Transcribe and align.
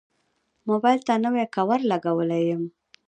موبایل 0.69 0.99
ته 1.07 1.13
نوی 1.23 1.45
کوور 1.55 1.79
لګولی 1.91 2.41
یم. 2.49 2.63